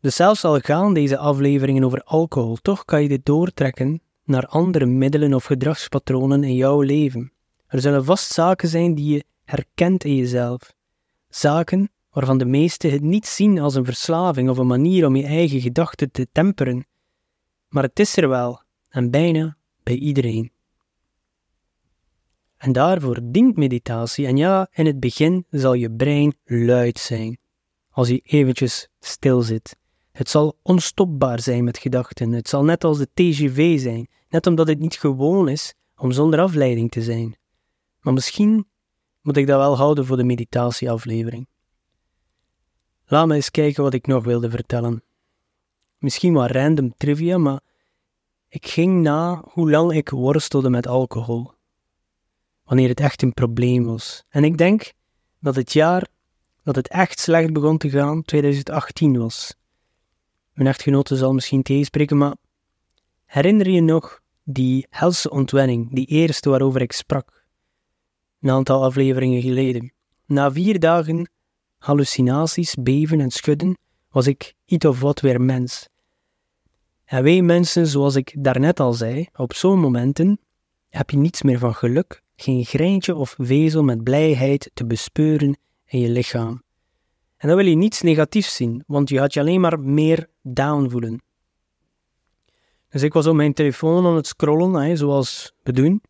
Dus 0.00 0.16
zelfs 0.16 0.44
al 0.44 0.58
gaan 0.58 0.94
deze 0.94 1.18
afleveringen 1.18 1.84
over 1.84 2.02
alcohol, 2.02 2.56
toch 2.56 2.84
kan 2.84 3.02
je 3.02 3.08
dit 3.08 3.24
doortrekken 3.24 4.02
naar 4.24 4.46
andere 4.46 4.86
middelen 4.86 5.34
of 5.34 5.44
gedragspatronen 5.44 6.44
in 6.44 6.54
jouw 6.54 6.80
leven. 6.80 7.32
Er 7.66 7.80
zullen 7.80 8.04
vast 8.04 8.32
zaken 8.32 8.68
zijn 8.68 8.94
die 8.94 9.14
je 9.14 9.24
herkent 9.44 10.04
in 10.04 10.16
jezelf. 10.16 10.74
Zaken 11.28 11.90
waarvan 12.10 12.38
de 12.38 12.44
meesten 12.44 12.90
het 12.90 13.02
niet 13.02 13.26
zien 13.26 13.58
als 13.58 13.74
een 13.74 13.84
verslaving 13.84 14.50
of 14.50 14.58
een 14.58 14.66
manier 14.66 15.06
om 15.06 15.16
je 15.16 15.24
eigen 15.24 15.60
gedachten 15.60 16.10
te 16.10 16.28
temperen. 16.32 16.86
Maar 17.68 17.82
het 17.82 18.00
is 18.00 18.16
er 18.16 18.28
wel, 18.28 18.62
en 18.88 19.10
bijna 19.10 19.56
bij 19.82 19.94
iedereen. 19.94 20.52
En 22.56 22.72
daarvoor 22.72 23.20
dient 23.22 23.56
meditatie, 23.56 24.26
en 24.26 24.36
ja, 24.36 24.68
in 24.72 24.86
het 24.86 25.00
begin 25.00 25.46
zal 25.50 25.74
je 25.74 25.90
brein 25.90 26.34
luid 26.44 26.98
zijn, 26.98 27.38
als 27.90 28.08
je 28.08 28.18
eventjes 28.18 28.88
stil 29.00 29.42
zit. 29.42 29.76
Het 30.12 30.28
zal 30.28 30.58
onstopbaar 30.62 31.40
zijn 31.40 31.64
met 31.64 31.78
gedachten. 31.78 32.32
Het 32.32 32.48
zal 32.48 32.64
net 32.64 32.84
als 32.84 32.98
de 32.98 33.08
TGV 33.14 33.80
zijn, 33.80 34.08
net 34.28 34.46
omdat 34.46 34.68
het 34.68 34.78
niet 34.78 34.96
gewoon 34.96 35.48
is 35.48 35.74
om 35.96 36.12
zonder 36.12 36.40
afleiding 36.40 36.90
te 36.90 37.02
zijn. 37.02 37.36
Maar 38.00 38.12
misschien 38.12 38.66
moet 39.22 39.36
ik 39.36 39.46
dat 39.46 39.58
wel 39.58 39.76
houden 39.76 40.06
voor 40.06 40.16
de 40.16 40.24
meditatieaflevering. 40.24 41.46
Laat 43.10 43.26
me 43.26 43.34
eens 43.34 43.50
kijken 43.50 43.82
wat 43.82 43.94
ik 43.94 44.06
nog 44.06 44.24
wilde 44.24 44.50
vertellen. 44.50 45.02
Misschien 45.98 46.32
wat 46.32 46.50
random 46.50 46.94
trivia, 46.96 47.38
maar 47.38 47.60
ik 48.48 48.66
ging 48.66 49.02
na 49.02 49.44
hoe 49.44 49.70
lang 49.70 49.92
ik 49.92 50.08
worstelde 50.10 50.70
met 50.70 50.86
alcohol. 50.86 51.52
Wanneer 52.64 52.88
het 52.88 53.00
echt 53.00 53.22
een 53.22 53.32
probleem 53.32 53.84
was. 53.84 54.24
En 54.28 54.44
ik 54.44 54.58
denk 54.58 54.92
dat 55.38 55.54
het 55.54 55.72
jaar 55.72 56.06
dat 56.62 56.76
het 56.76 56.88
echt 56.88 57.18
slecht 57.18 57.52
begon 57.52 57.78
te 57.78 57.90
gaan 57.90 58.22
2018 58.22 59.18
was. 59.18 59.54
Mijn 60.52 60.68
echtgenote 60.68 61.16
zal 61.16 61.32
misschien 61.32 61.62
tegenspreken, 61.62 62.16
maar 62.16 62.36
herinner 63.24 63.70
je 63.70 63.80
nog 63.80 64.20
die 64.42 64.86
helse 64.90 65.30
ontwenning, 65.30 65.94
die 65.94 66.06
eerste 66.06 66.50
waarover 66.50 66.80
ik 66.80 66.92
sprak, 66.92 67.44
een 68.40 68.50
aantal 68.50 68.84
afleveringen 68.84 69.42
geleden? 69.42 69.92
Na 70.26 70.52
vier 70.52 70.78
dagen 70.78 71.30
hallucinaties, 71.80 72.74
beven 72.74 73.20
en 73.20 73.30
schudden, 73.30 73.78
was 74.10 74.26
ik 74.26 74.54
iets 74.64 74.84
of 74.84 75.00
wat 75.00 75.20
weer 75.20 75.40
mens. 75.40 75.88
En 77.04 77.22
wij 77.22 77.42
mensen, 77.42 77.86
zoals 77.86 78.14
ik 78.14 78.34
daarnet 78.38 78.80
al 78.80 78.92
zei, 78.92 79.28
op 79.36 79.54
zo'n 79.54 79.80
momenten 79.80 80.40
heb 80.88 81.10
je 81.10 81.16
niets 81.16 81.42
meer 81.42 81.58
van 81.58 81.74
geluk, 81.74 82.22
geen 82.36 82.64
greintje 82.64 83.14
of 83.14 83.34
vezel 83.38 83.82
met 83.82 84.02
blijheid 84.02 84.70
te 84.74 84.86
bespeuren 84.86 85.58
in 85.86 86.00
je 86.00 86.08
lichaam. 86.08 86.62
En 87.36 87.48
dan 87.48 87.56
wil 87.56 87.66
je 87.66 87.76
niets 87.76 88.00
negatiefs 88.00 88.54
zien, 88.54 88.84
want 88.86 89.08
je 89.08 89.18
gaat 89.18 89.34
je 89.34 89.40
alleen 89.40 89.60
maar 89.60 89.80
meer 89.80 90.28
down 90.42 90.88
voelen. 90.88 91.22
Dus 92.88 93.02
ik 93.02 93.12
was 93.12 93.26
op 93.26 93.34
mijn 93.34 93.52
telefoon 93.52 94.06
aan 94.06 94.16
het 94.16 94.26
scrollen, 94.26 94.74
hè, 94.74 94.96
zoals 94.96 95.52
we 95.62 95.72
doen. 95.72 96.02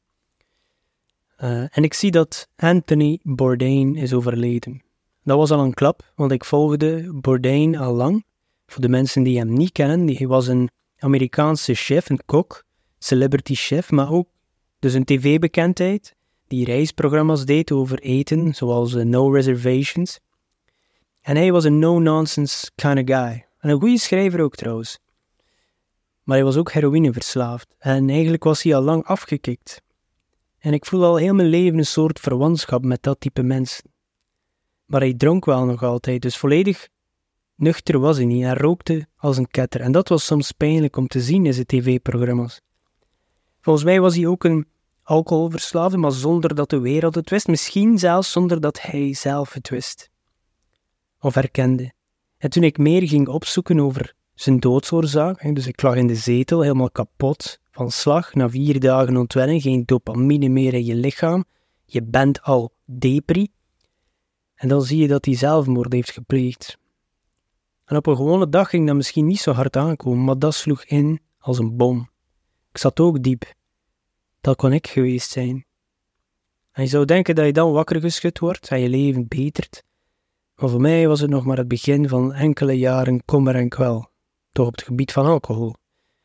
Uh, 1.43 1.77
en 1.77 1.83
ik 1.83 1.95
zie 1.95 2.11
dat 2.11 2.49
Anthony 2.57 3.19
Bourdain 3.23 3.97
is 3.97 4.13
overleden. 4.13 4.83
Dat 5.23 5.37
was 5.37 5.51
al 5.51 5.61
een 5.61 5.75
klap, 5.75 6.13
want 6.15 6.33
ik 6.33 6.45
volgde 6.45 7.13
Bourdain 7.13 7.77
al 7.77 7.95
lang. 7.95 8.25
Voor 8.67 8.81
de 8.81 8.89
mensen 8.89 9.23
die 9.23 9.39
hem 9.39 9.53
niet 9.53 9.73
kennen, 9.73 10.17
hij 10.17 10.27
was 10.27 10.47
een 10.47 10.71
Amerikaanse 10.99 11.75
chef, 11.75 12.09
een 12.09 12.25
kok, 12.27 12.65
celebrity 12.99 13.55
chef, 13.55 13.91
maar 13.91 14.13
ook 14.13 14.29
dus 14.79 14.95
een 14.95 15.05
tv-bekendheid 15.05 16.15
die 16.47 16.65
reisprogramma's 16.65 17.45
deed 17.45 17.73
over 17.73 17.99
eten, 17.99 18.55
zoals 18.55 18.95
uh, 18.95 19.05
No 19.05 19.31
Reservations. 19.31 20.21
En 21.21 21.37
hij 21.37 21.53
was 21.53 21.65
een 21.65 21.79
no-nonsense 21.79 22.71
kind 22.75 22.99
of 22.99 23.17
guy. 23.17 23.47
En 23.59 23.71
een 23.71 23.81
goede 23.81 23.99
schrijver 23.99 24.41
ook 24.41 24.57
trouwens. 24.57 24.99
Maar 26.23 26.37
hij 26.37 26.45
was 26.45 26.57
ook 26.57 26.73
heroïneverslaafd 26.73 27.75
en 27.79 28.11
eigenlijk 28.11 28.45
was 28.45 28.63
hij 28.63 28.75
al 28.75 28.83
lang 28.83 29.05
afgekikt. 29.05 29.83
En 30.59 30.73
ik 30.73 30.87
voel 30.87 31.05
al 31.05 31.17
heel 31.17 31.35
mijn 31.35 31.49
leven 31.49 31.79
een 31.79 31.87
soort 31.87 32.21
verwantschap 32.21 32.85
met 32.85 33.03
dat 33.03 33.21
type 33.21 33.43
mensen. 33.43 33.91
Maar 34.91 35.01
hij 35.01 35.15
dronk 35.15 35.45
wel 35.45 35.65
nog 35.65 35.83
altijd, 35.83 36.23
dus 36.23 36.37
volledig 36.37 36.89
nuchter 37.55 37.99
was 37.99 38.17
hij 38.17 38.27
niet. 38.27 38.43
Hij 38.43 38.55
rookte 38.55 39.07
als 39.17 39.37
een 39.37 39.51
ketter. 39.51 39.81
En 39.81 39.93
dat 39.93 40.09
was 40.09 40.25
soms 40.25 40.53
pijnlijk 40.53 40.97
om 40.97 41.07
te 41.07 41.21
zien 41.21 41.47
in 41.47 41.55
zijn 41.55 41.67
tv-programma's. 41.67 42.61
Volgens 43.61 43.85
mij 43.85 44.01
was 44.01 44.17
hij 44.17 44.27
ook 44.27 44.45
een 44.45 44.67
alcoholverslaafde, 45.03 45.97
maar 45.97 46.13
zonder 46.13 46.55
dat 46.55 46.71
de 46.71 46.79
wereld 46.79 47.15
het 47.15 47.31
wist. 47.31 47.47
Misschien 47.47 47.99
zelfs 47.99 48.33
zonder 48.33 48.61
dat 48.61 48.81
hij 48.81 49.15
zelf 49.15 49.53
het 49.53 49.69
wist. 49.69 50.11
Of 51.21 51.35
herkende. 51.35 51.93
En 52.39 52.51
toen 52.51 52.63
ik 52.63 52.79
meer 52.79 53.09
ging 53.09 53.29
opzoeken 53.29 53.81
over 53.81 54.15
zijn 54.35 54.61
doodsoorzaak, 54.61 55.55
dus 55.55 55.67
ik 55.67 55.83
lag 55.83 55.95
in 55.95 56.07
de 56.07 56.15
zetel 56.15 56.61
helemaal 56.61 56.91
kapot, 56.91 57.61
van 57.71 57.91
slag, 57.91 58.35
na 58.35 58.49
vier 58.49 58.81
dagen 58.81 59.17
ontwennen, 59.17 59.61
geen 59.61 59.83
dopamine 59.87 60.49
meer 60.49 60.75
in 60.75 60.85
je 60.85 60.95
lichaam, 60.95 61.45
je 61.85 62.03
bent 62.03 62.43
al 62.43 62.73
depri, 62.85 63.49
en 64.61 64.69
dan 64.69 64.83
zie 64.83 64.99
je 64.99 65.09
dat 65.09 65.25
hij 65.25 65.35
zelfmoord 65.35 65.93
heeft 65.93 66.11
gepleegd. 66.11 66.79
En 67.85 67.97
op 67.97 68.07
een 68.07 68.17
gewone 68.17 68.49
dag 68.49 68.69
ging 68.69 68.87
dat 68.87 68.97
misschien 68.97 69.27
niet 69.27 69.41
zo 69.41 69.53
hard 69.53 69.77
aankomen, 69.77 70.25
maar 70.25 70.39
dat 70.39 70.55
sloeg 70.55 70.85
in 70.85 71.21
als 71.39 71.59
een 71.59 71.77
bom. 71.77 72.11
Ik 72.71 72.79
zat 72.79 73.01
ook 73.01 73.23
diep. 73.23 73.55
Dat 74.41 74.57
kon 74.57 74.73
ik 74.73 74.87
geweest 74.87 75.31
zijn. 75.31 75.65
En 76.73 76.83
je 76.83 76.89
zou 76.89 77.05
denken 77.05 77.35
dat 77.35 77.47
je 77.47 77.53
dan 77.53 77.73
wakker 77.73 78.01
geschud 78.01 78.39
wordt 78.39 78.69
en 78.69 78.81
je 78.81 78.89
leven 78.89 79.29
betert. 79.29 79.83
Maar 80.55 80.69
voor 80.69 80.81
mij 80.81 81.09
was 81.09 81.21
het 81.21 81.31
nog 81.31 81.45
maar 81.45 81.57
het 81.57 81.69
begin 81.69 82.09
van 82.09 82.33
enkele 82.33 82.79
jaren 82.79 83.25
kommer 83.25 83.55
en 83.55 83.69
kwel. 83.69 84.11
Toch 84.53 84.67
op 84.67 84.73
het 84.73 84.83
gebied 84.83 85.13
van 85.13 85.27
alcohol. 85.27 85.75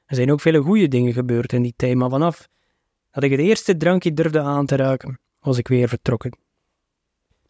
Er 0.06 0.16
zijn 0.16 0.32
ook 0.32 0.42
vele 0.42 0.62
goede 0.62 0.88
dingen 0.88 1.14
gebeurd 1.14 1.54
in 1.54 1.62
die 1.62 1.74
tijd, 1.76 1.96
maar 1.96 2.10
vanaf 2.10 2.48
dat 3.12 3.24
ik 3.24 3.32
het 3.32 3.40
eerste 3.40 3.78
drankje 3.78 4.14
durfde 4.14 4.42
aan 4.42 4.66
te 4.66 4.76
raken, 4.76 5.20
was 5.40 5.58
ik 5.58 5.68
weer 5.68 5.88
vertrokken. 5.88 6.38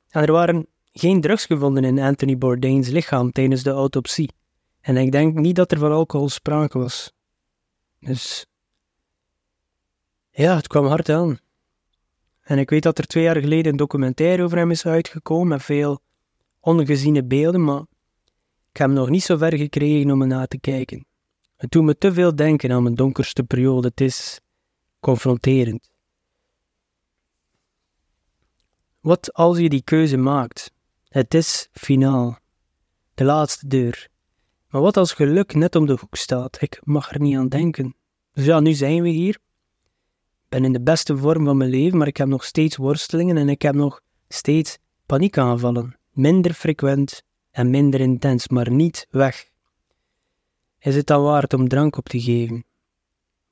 En 0.10 0.22
er 0.22 0.32
waren 0.32 0.68
geen 0.98 1.22
drugs 1.22 1.46
gevonden 1.46 1.84
in 1.84 2.00
Anthony 2.00 2.38
Bourdain's 2.38 2.90
lichaam 2.90 3.32
tijdens 3.32 3.64
de 3.64 3.70
autopsie. 3.70 4.30
En 4.82 4.98
ik 4.98 5.12
denk 5.12 5.36
niet 5.36 5.56
dat 5.56 5.72
er 5.72 5.78
van 5.78 5.92
alcohol 5.92 6.30
sprake 6.30 6.78
was. 6.78 7.12
Dus. 8.00 8.46
Ja, 10.32 10.56
het 10.56 10.68
kwam 10.68 10.86
hard 10.86 11.10
aan. 11.10 11.40
En 12.42 12.58
ik 12.58 12.70
weet 12.70 12.84
dat 12.84 12.98
er 12.98 13.08
twee 13.08 13.24
jaar 13.24 13.40
geleden 13.40 13.72
een 13.72 13.78
documentaire 13.78 14.44
over 14.44 14.58
hem 14.58 14.72
is 14.72 14.86
uitgekomen 14.86 15.48
met 15.48 15.64
veel 15.64 16.00
ongeziene 16.60 17.24
beelden, 17.24 17.64
maar 17.64 17.82
ik 18.70 18.78
heb 18.78 18.88
hem 18.88 18.94
nog 18.94 19.10
niet 19.10 19.24
zo 19.24 19.38
ver 19.38 19.58
gekregen 19.58 20.12
om 20.12 20.22
er 20.22 20.28
na 20.28 20.46
te 20.46 20.60
kijken. 20.60 21.06
Het 21.56 21.72
doet 21.72 21.84
me 21.84 21.98
te 21.98 22.14
veel 22.14 22.36
denken 22.36 22.72
aan 22.72 22.84
mijn 22.84 22.96
donkerste 22.96 23.44
periode. 23.44 23.88
Het 23.88 24.02
is 24.02 24.40
confronterend. 25.00 25.90
Wat 29.00 29.34
als 29.34 29.58
je 29.58 29.70
die 29.70 29.84
keuze 29.84 30.18
maakt? 30.18 30.74
Het 31.16 31.34
is 31.34 31.70
finaal. 31.72 32.38
De 33.14 33.24
laatste 33.24 33.68
deur. 33.68 34.08
Maar 34.70 34.82
wat 34.82 34.98
als 34.98 35.14
geluk 35.14 35.54
net 35.54 35.76
om 35.76 35.86
de 35.86 35.98
hoek 36.00 36.16
staat? 36.16 36.62
Ik 36.62 36.80
mag 36.84 37.12
er 37.12 37.20
niet 37.20 37.38
aan 37.38 37.48
denken. 37.48 37.96
Dus 38.32 38.46
ja, 38.46 38.60
nu 38.60 38.74
zijn 38.74 39.02
we 39.02 39.10
hier. 39.10 39.34
Ik 39.34 40.50
ben 40.50 40.66
in 40.66 40.74
de 40.74 40.82
beste 40.82 41.18
vorm 41.18 41.46
van 41.46 41.58
mijn 41.58 41.70
leven, 41.70 41.98
maar 41.98 42.08
ik 42.08 42.18
heb 42.18 42.28
nog 42.28 42.44
steeds 42.44 42.76
worstelingen 42.76 43.38
en 43.38 43.50
ik 43.50 43.62
heb 43.62 43.76
nog 43.76 44.02
steeds 44.28 44.78
paniekaanvallen. 45.06 45.98
Minder 46.12 46.54
frequent 46.54 47.24
en 47.52 47.70
minder 47.70 48.00
intens, 48.00 48.48
maar 48.48 48.72
niet 48.72 49.08
weg. 49.10 49.50
Is 50.80 50.96
het 50.96 51.08
dan 51.08 51.24
waard 51.24 51.54
om 51.54 51.68
drank 51.68 51.98
op 51.98 52.10
te 52.10 52.22
geven? 52.22 52.66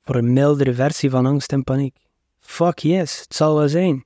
Voor 0.02 0.14
een 0.14 0.32
mildere 0.32 0.74
versie 0.74 1.10
van 1.10 1.26
angst 1.26 1.52
en 1.52 1.64
paniek? 1.64 1.96
Fuck 2.40 2.78
yes, 2.78 3.20
het 3.20 3.34
zal 3.34 3.56
wel 3.56 3.68
zijn. 3.68 4.04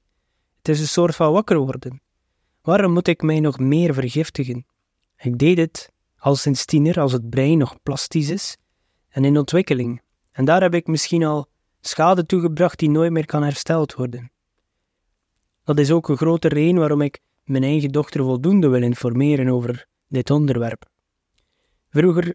Het 0.57 0.69
is 0.69 0.81
een 0.81 0.88
soort 0.88 1.17
van 1.17 1.33
wakker 1.33 1.59
worden. 1.59 2.03
Waarom 2.68 2.92
moet 2.92 3.08
ik 3.08 3.22
mij 3.22 3.40
nog 3.40 3.58
meer 3.58 3.94
vergiftigen? 3.94 4.66
Ik 5.16 5.38
deed 5.38 5.58
het 5.58 5.92
al 6.18 6.37
sinds 6.37 6.64
tiener, 6.64 7.00
als 7.00 7.12
het 7.12 7.30
brein 7.30 7.58
nog 7.58 7.82
plastisch 7.82 8.30
is 8.30 8.56
en 9.08 9.25
in 9.25 9.38
ontwikkeling. 9.38 10.00
En 10.32 10.44
daar 10.44 10.62
heb 10.62 10.75
ik 10.75 10.87
misschien 10.87 11.25
al 11.25 11.46
schade 11.80 12.26
toegebracht 12.26 12.78
die 12.78 12.90
nooit 12.90 13.12
meer 13.12 13.26
kan 13.26 13.42
hersteld 13.42 13.94
worden. 13.94 14.30
Dat 15.64 15.78
is 15.78 15.90
ook 15.90 16.08
een 16.08 16.16
grote 16.16 16.48
reden 16.48 16.76
waarom 16.76 17.00
ik 17.00 17.20
mijn 17.44 17.62
eigen 17.62 17.92
dochter 17.92 18.22
voldoende 18.22 18.68
wil 18.68 18.82
informeren 18.82 19.48
over 19.48 19.87
dit 20.08 20.30
onderwerp. 20.30 20.84
Vroeger, 21.90 22.34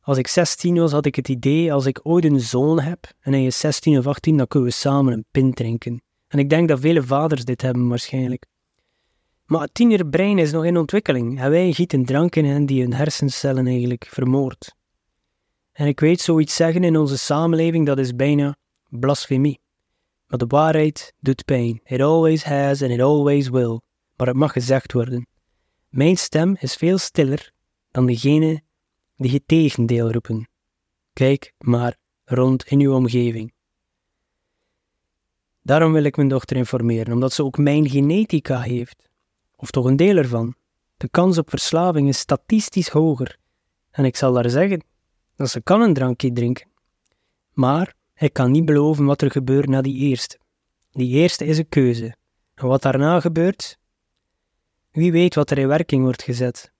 als 0.00 0.18
ik 0.18 0.26
16 0.26 0.74
was, 0.74 0.92
had 0.92 1.06
ik 1.06 1.16
het 1.16 1.28
idee, 1.28 1.72
als 1.72 1.86
ik 1.86 2.00
ooit 2.02 2.24
een 2.24 2.40
zoon 2.40 2.80
heb 2.80 3.12
en 3.20 3.32
hij 3.32 3.46
is 3.46 3.58
16 3.58 3.98
of 3.98 4.06
18, 4.06 4.36
dan 4.36 4.48
kunnen 4.48 4.68
we 4.68 4.74
samen 4.74 5.12
een 5.12 5.24
pint 5.30 5.56
drinken. 5.56 6.02
En 6.28 6.38
ik 6.38 6.50
denk 6.50 6.68
dat 6.68 6.80
vele 6.80 7.02
vaders 7.02 7.44
dit 7.44 7.62
hebben 7.62 7.88
waarschijnlijk. 7.88 8.50
Maar 9.44 9.60
het 9.60 9.74
tienerbrein 9.74 10.38
is 10.38 10.52
nog 10.52 10.64
in 10.64 10.76
ontwikkeling 10.76 11.40
en 11.40 11.50
wij 11.50 11.72
gieten 11.72 12.04
drank 12.04 12.36
in 12.36 12.44
hen 12.44 12.66
die 12.66 12.82
hun 12.82 12.94
hersencellen 12.94 13.66
eigenlijk 13.66 14.06
vermoordt. 14.10 14.74
En 15.72 15.86
ik 15.86 16.00
weet 16.00 16.20
zoiets 16.20 16.54
zeggen 16.54 16.84
in 16.84 16.96
onze 16.96 17.18
samenleving, 17.18 17.86
dat 17.86 17.98
is 17.98 18.16
bijna 18.16 18.56
blasfemie. 18.88 19.60
Maar 20.26 20.38
de 20.38 20.46
waarheid 20.46 21.14
doet 21.20 21.44
pijn. 21.44 21.80
It 21.84 22.00
always 22.00 22.44
has 22.44 22.82
and 22.82 22.90
it 22.90 23.00
always 23.00 23.48
will. 23.48 23.80
Maar 24.16 24.26
het 24.26 24.36
mag 24.36 24.52
gezegd 24.52 24.92
worden. 24.92 25.26
Mijn 25.88 26.16
stem 26.16 26.56
is 26.60 26.74
veel 26.74 26.98
stiller 26.98 27.52
dan 27.90 28.06
degene 28.06 28.62
die 29.16 29.32
het 29.32 29.42
tegendeel 29.46 30.10
roepen. 30.10 30.48
Kijk 31.12 31.52
maar 31.58 31.96
rond 32.24 32.64
in 32.64 32.80
uw 32.80 32.94
omgeving. 32.94 33.52
Daarom 35.62 35.92
wil 35.92 36.04
ik 36.04 36.16
mijn 36.16 36.28
dochter 36.28 36.56
informeren, 36.56 37.12
omdat 37.12 37.32
ze 37.32 37.44
ook 37.44 37.58
mijn 37.58 37.88
genetica 37.90 38.60
heeft 38.60 39.10
of 39.62 39.70
toch 39.70 39.84
een 39.84 39.96
deel 39.96 40.16
ervan. 40.16 40.54
De 40.96 41.08
kans 41.08 41.38
op 41.38 41.50
verslaving 41.50 42.08
is 42.08 42.18
statistisch 42.18 42.88
hoger. 42.88 43.38
En 43.90 44.04
ik 44.04 44.16
zal 44.16 44.34
haar 44.34 44.50
zeggen 44.50 44.84
dat 45.36 45.50
ze 45.50 45.60
kan 45.60 45.80
een 45.80 45.94
drankje 45.94 46.32
drinken. 46.32 46.68
Maar 47.52 47.94
ik 48.14 48.32
kan 48.32 48.50
niet 48.50 48.64
beloven 48.64 49.04
wat 49.04 49.22
er 49.22 49.30
gebeurt 49.30 49.68
na 49.68 49.80
die 49.80 49.96
eerste. 49.96 50.38
Die 50.90 51.08
eerste 51.08 51.44
is 51.44 51.58
een 51.58 51.68
keuze. 51.68 52.14
En 52.54 52.66
wat 52.66 52.82
daarna 52.82 53.20
gebeurt, 53.20 53.78
wie 54.90 55.12
weet 55.12 55.34
wat 55.34 55.50
er 55.50 55.58
in 55.58 55.68
werking 55.68 56.02
wordt 56.02 56.22
gezet. 56.22 56.72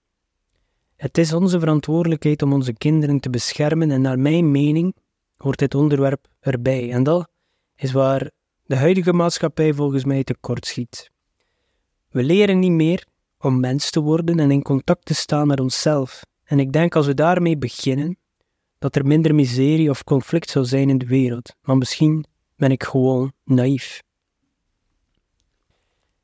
Het 0.95 1.17
is 1.17 1.33
onze 1.33 1.59
verantwoordelijkheid 1.59 2.41
om 2.41 2.53
onze 2.53 2.73
kinderen 2.73 3.19
te 3.19 3.29
beschermen 3.29 3.91
en 3.91 4.01
naar 4.01 4.19
mijn 4.19 4.51
mening 4.51 4.95
hoort 5.37 5.59
dit 5.59 5.75
onderwerp 5.75 6.27
erbij. 6.39 6.91
En 6.91 7.03
dat 7.03 7.29
is 7.75 7.91
waar 7.91 8.31
de 8.63 8.75
huidige 8.75 9.13
maatschappij 9.13 9.73
volgens 9.73 10.03
mij 10.03 10.23
tekort 10.23 10.65
schiet. 10.65 11.11
We 12.13 12.23
leren 12.23 12.59
niet 12.59 12.71
meer 12.71 13.05
om 13.37 13.59
mens 13.59 13.89
te 13.89 13.99
worden 13.99 14.39
en 14.39 14.51
in 14.51 14.61
contact 14.61 15.05
te 15.05 15.13
staan 15.13 15.47
met 15.47 15.59
onszelf. 15.59 16.25
En 16.43 16.59
ik 16.59 16.71
denk 16.71 16.95
als 16.95 17.05
we 17.05 17.13
daarmee 17.13 17.57
beginnen, 17.57 18.17
dat 18.79 18.95
er 18.95 19.05
minder 19.05 19.35
miserie 19.35 19.89
of 19.89 20.03
conflict 20.03 20.49
zou 20.49 20.65
zijn 20.65 20.89
in 20.89 20.97
de 20.97 21.05
wereld. 21.05 21.55
Maar 21.61 21.77
misschien 21.77 22.25
ben 22.55 22.71
ik 22.71 22.83
gewoon 22.83 23.33
naïef. 23.43 24.03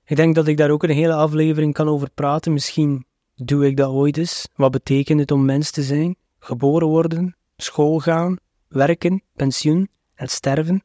Ik 0.05 0.15
denk 0.15 0.35
dat 0.35 0.47
ik 0.47 0.57
daar 0.57 0.69
ook 0.69 0.83
een 0.83 0.89
hele 0.89 1.13
aflevering 1.13 1.73
kan 1.73 1.87
over 1.87 2.09
praten. 2.11 2.53
Misschien 2.53 3.05
doe 3.35 3.65
ik 3.65 3.77
dat 3.77 3.89
ooit 3.89 4.17
eens. 4.17 4.47
Wat 4.55 4.71
betekent 4.71 5.19
het 5.19 5.31
om 5.31 5.45
mens 5.45 5.71
te 5.71 5.83
zijn? 5.83 6.15
Geboren 6.39 6.87
worden, 6.87 7.35
school 7.57 7.99
gaan, 7.99 8.37
werken, 8.67 9.23
pensioen 9.35 9.89
en 10.13 10.27
sterven? 10.27 10.83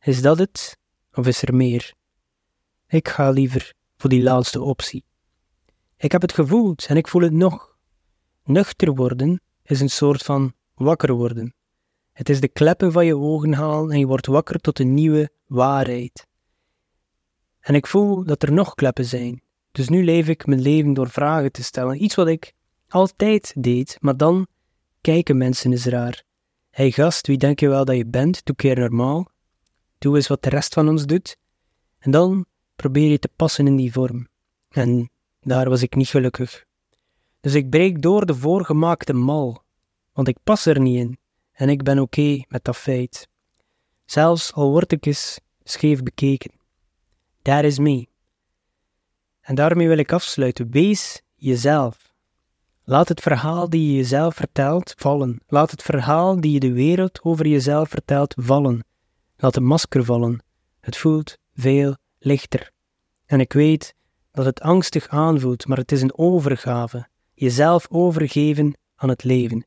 Is 0.00 0.22
dat 0.22 0.38
het? 0.38 0.78
Of 1.14 1.26
is 1.26 1.42
er 1.42 1.54
meer? 1.54 1.94
Ik 2.88 3.08
ga 3.08 3.30
liever 3.30 3.74
voor 4.02 4.10
die 4.10 4.22
laatste 4.22 4.62
optie. 4.62 5.04
Ik 5.96 6.12
heb 6.12 6.22
het 6.22 6.32
gevoeld 6.32 6.86
en 6.86 6.96
ik 6.96 7.08
voel 7.08 7.22
het 7.22 7.32
nog. 7.32 7.76
Nuchter 8.44 8.94
worden 8.94 9.40
is 9.62 9.80
een 9.80 9.90
soort 9.90 10.22
van 10.22 10.52
wakker 10.74 11.12
worden. 11.12 11.54
Het 12.12 12.28
is 12.28 12.40
de 12.40 12.48
kleppen 12.48 12.92
van 12.92 13.06
je 13.06 13.16
ogen 13.16 13.52
halen 13.52 13.90
en 13.90 13.98
je 13.98 14.06
wordt 14.06 14.26
wakker 14.26 14.60
tot 14.60 14.78
een 14.78 14.94
nieuwe 14.94 15.30
waarheid. 15.46 16.26
En 17.60 17.74
ik 17.74 17.86
voel 17.86 18.24
dat 18.24 18.42
er 18.42 18.52
nog 18.52 18.74
kleppen 18.74 19.04
zijn. 19.04 19.42
Dus 19.72 19.88
nu 19.88 20.04
leef 20.04 20.28
ik 20.28 20.46
mijn 20.46 20.60
leven 20.60 20.94
door 20.94 21.10
vragen 21.10 21.52
te 21.52 21.62
stellen. 21.62 22.02
Iets 22.02 22.14
wat 22.14 22.28
ik 22.28 22.52
altijd 22.88 23.54
deed, 23.58 23.96
maar 24.00 24.16
dan 24.16 24.46
kijken 25.00 25.36
mensen 25.36 25.72
is 25.72 25.84
raar. 25.84 26.24
Hey 26.70 26.90
gast, 26.90 27.26
wie 27.26 27.38
denk 27.38 27.60
je 27.60 27.68
wel 27.68 27.84
dat 27.84 27.96
je 27.96 28.06
bent? 28.06 28.44
Doe 28.44 28.56
keer 28.56 28.78
normaal. 28.78 29.28
Doe 29.98 30.16
eens 30.16 30.28
wat 30.28 30.42
de 30.42 30.48
rest 30.48 30.74
van 30.74 30.88
ons 30.88 31.06
doet. 31.06 31.36
En 31.98 32.10
dan 32.10 32.46
probeer 32.82 33.10
je 33.10 33.18
te 33.18 33.30
passen 33.36 33.66
in 33.66 33.76
die 33.76 33.92
vorm. 33.92 34.28
En 34.68 35.10
daar 35.40 35.68
was 35.68 35.82
ik 35.82 35.94
niet 35.94 36.08
gelukkig. 36.08 36.64
Dus 37.40 37.54
ik 37.54 37.70
breek 37.70 38.02
door 38.02 38.26
de 38.26 38.34
voorgemaakte 38.34 39.12
mal, 39.12 39.62
want 40.12 40.28
ik 40.28 40.36
pas 40.44 40.66
er 40.66 40.80
niet 40.80 40.98
in 40.98 41.18
en 41.52 41.68
ik 41.68 41.82
ben 41.82 41.98
oké 41.98 42.42
met 42.48 42.64
dat 42.64 42.76
feit. 42.76 43.28
Zelfs 44.04 44.52
al 44.52 44.70
word 44.70 44.92
ik 44.92 45.06
eens 45.06 45.40
scheef 45.62 46.02
bekeken. 46.02 46.50
That 47.42 47.64
is 47.64 47.78
me. 47.78 48.08
En 49.40 49.54
daarmee 49.54 49.88
wil 49.88 49.98
ik 49.98 50.12
afsluiten. 50.12 50.70
Wees 50.70 51.22
jezelf. 51.34 52.12
Laat 52.84 53.08
het 53.08 53.20
verhaal 53.20 53.70
die 53.70 53.86
je 53.86 53.96
jezelf 53.96 54.34
vertelt 54.34 54.94
vallen. 54.96 55.40
Laat 55.46 55.70
het 55.70 55.82
verhaal 55.82 56.40
die 56.40 56.52
je 56.52 56.60
de 56.60 56.72
wereld 56.72 57.22
over 57.22 57.46
jezelf 57.46 57.88
vertelt 57.88 58.34
vallen. 58.36 58.84
Laat 59.36 59.54
het 59.54 59.64
masker 59.64 60.04
vallen. 60.04 60.42
Het 60.80 60.96
voelt 60.96 61.38
veel 61.54 61.96
lichter. 62.18 62.71
En 63.32 63.40
ik 63.40 63.52
weet 63.52 63.94
dat 64.30 64.44
het 64.44 64.60
angstig 64.60 65.08
aanvoelt, 65.08 65.66
maar 65.66 65.78
het 65.78 65.92
is 65.92 66.02
een 66.02 66.18
overgave. 66.18 67.08
Jezelf 67.34 67.86
overgeven 67.90 68.76
aan 68.94 69.08
het 69.08 69.24
leven. 69.24 69.66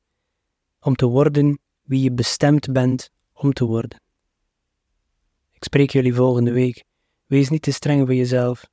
Om 0.79 0.95
te 0.95 1.05
worden 1.05 1.59
wie 1.81 2.01
je 2.01 2.11
bestemd 2.11 2.71
bent 2.71 3.09
om 3.33 3.53
te 3.53 3.65
worden. 3.65 4.01
Ik 5.51 5.63
spreek 5.63 5.89
jullie 5.89 6.13
volgende 6.13 6.51
week. 6.51 6.83
Wees 7.25 7.49
niet 7.49 7.61
te 7.61 7.71
streng 7.71 8.05
voor 8.05 8.15
jezelf, 8.15 8.69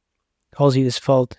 als 0.50 0.74
je 0.74 0.82
dus 0.82 0.98
valt. 0.98 1.36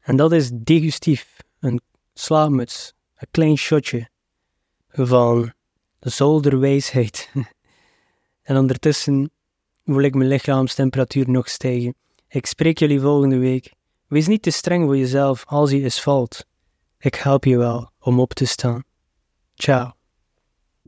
En 0.00 0.16
dat 0.16 0.32
is 0.32 0.50
degustief, 0.54 1.36
een 1.58 1.80
slaapmuts, 2.14 2.92
een 3.14 3.28
klein 3.30 3.56
shotje 3.56 4.08
van 4.88 5.52
de 5.98 6.10
zolderwijsheid. 6.10 7.30
en 8.48 8.56
ondertussen 8.56 9.30
voel 9.86 10.02
ik 10.02 10.14
mijn 10.14 10.28
lichaamstemperatuur 10.28 11.30
nog 11.30 11.48
stijgen. 11.48 11.94
Ik 12.28 12.46
spreek 12.46 12.78
jullie 12.78 13.00
volgende 13.00 13.38
week. 13.38 13.72
Wees 14.06 14.26
niet 14.26 14.42
te 14.42 14.50
streng 14.50 14.84
voor 14.84 14.96
jezelf 14.96 15.44
als 15.46 15.70
je 15.70 15.82
eens 15.82 16.02
valt. 16.02 16.46
Ik 16.98 17.14
help 17.14 17.44
je 17.44 17.58
wel 17.58 17.90
om 17.98 18.20
op 18.20 18.34
te 18.34 18.44
staan. 18.44 18.82
Ciao. 19.54 19.95